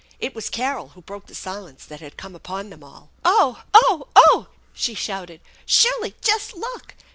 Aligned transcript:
It 0.19 0.33
was 0.33 0.49
Carol 0.49 0.87
who 0.89 1.03
broke 1.03 1.27
the 1.27 1.35
silence 1.35 1.85
that 1.85 1.99
had 1.99 2.17
come 2.17 2.33
upon 2.33 2.71
them 2.71 2.83
all." 2.83 3.11
Oh! 3.23 3.61
Oh! 3.71 4.07
Oh!" 4.15 4.47
she 4.73 4.95
shouted." 4.95 5.41
Shirley, 5.63 6.15
just 6.23 6.55
look 6.55 6.95